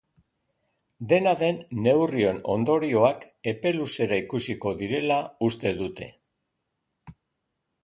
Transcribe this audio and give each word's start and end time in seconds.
Dena 1.11 1.33
den, 1.41 1.59
neurrion 1.87 2.39
ondorioak 2.53 3.27
epe 3.53 3.75
luzera 3.77 4.19
ikusiko 4.25 4.75
direla 4.81 5.21
uste 5.51 5.77
dute. 5.85 6.11